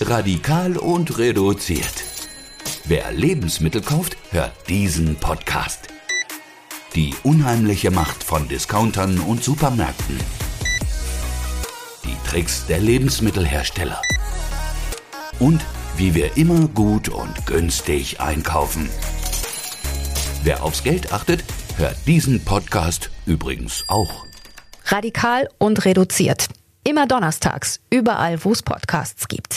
Radikal 0.00 0.76
und 0.76 1.18
reduziert. 1.18 2.04
Wer 2.84 3.10
Lebensmittel 3.10 3.82
kauft, 3.82 4.16
hört 4.30 4.52
diesen 4.68 5.16
Podcast. 5.16 5.88
Die 6.94 7.14
unheimliche 7.24 7.90
Macht 7.90 8.22
von 8.22 8.46
Discountern 8.46 9.18
und 9.18 9.42
Supermärkten. 9.42 10.16
Die 12.04 12.16
Tricks 12.28 12.64
der 12.66 12.78
Lebensmittelhersteller. 12.78 14.00
Und 15.40 15.64
wie 15.96 16.14
wir 16.14 16.36
immer 16.36 16.68
gut 16.68 17.08
und 17.08 17.44
günstig 17.46 18.20
einkaufen. 18.20 18.88
Wer 20.44 20.62
aufs 20.62 20.84
Geld 20.84 21.12
achtet, 21.12 21.42
hört 21.76 21.96
diesen 22.06 22.44
Podcast 22.44 23.10
übrigens 23.26 23.84
auch. 23.88 24.24
Radikal 24.84 25.48
und 25.58 25.84
reduziert. 25.84 26.46
Immer 26.84 27.08
donnerstags, 27.08 27.80
überall, 27.90 28.44
wo 28.44 28.52
es 28.52 28.62
Podcasts 28.62 29.26
gibt. 29.26 29.56